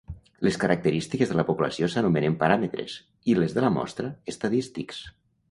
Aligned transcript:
Les 0.45 0.55
característiques 0.61 1.33
de 1.33 1.37
la 1.39 1.45
població 1.49 1.89
s'anomenen 1.95 2.39
paràmetres 2.41 2.97
i 3.35 3.37
les 3.43 3.55
de 3.59 3.67
la 3.67 3.71
mostra, 3.79 4.11
estadístics. 4.35 5.05